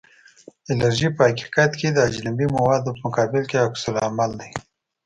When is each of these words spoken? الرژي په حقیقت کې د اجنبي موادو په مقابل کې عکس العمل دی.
الرژي 0.71 1.09
په 1.15 1.21
حقیقت 1.29 1.71
کې 1.79 1.87
د 1.91 1.97
اجنبي 2.09 2.47
موادو 2.57 2.89
په 2.97 3.01
مقابل 3.05 3.43
کې 3.49 3.63
عکس 3.65 3.83
العمل 3.91 4.31
دی. 4.41 4.51